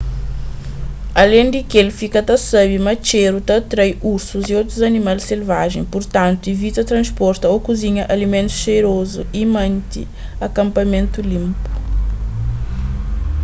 alen 1.23 1.47
di 1.55 1.59
kel 1.71 1.89
fika 1.99 2.21
ta 2.29 2.35
sabe 2.49 2.77
ma 2.85 2.93
txéru 3.05 3.39
ta 3.47 3.53
atrai 3.61 3.91
ursus 4.13 4.43
y 4.51 4.53
otus 4.61 4.81
animal 4.91 5.17
selvajen 5.29 5.89
purtantu 5.93 6.43
ivita 6.53 6.81
transporta 6.91 7.53
ô 7.55 7.55
kuzinha 7.67 8.03
alimentus 8.15 8.57
xerozu 8.63 9.21
y 9.41 9.43
mante 9.55 10.01
akanpamentu 10.47 11.19
linpu 11.31 11.67